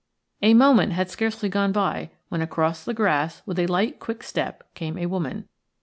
A 0.41 0.55
moment 0.55 0.93
had 0.93 1.11
scarcely 1.11 1.47
gone 1.47 1.71
by 1.71 2.09
when 2.29 2.41
across 2.41 2.83
the 2.83 2.93
grass 2.95 3.43
with 3.45 3.59
a 3.59 3.67
light, 3.67 3.99
quick 3.99 4.23
step 4.23 4.63
came 4.73 4.97
a 4.97 5.05
woman. 5.05 5.47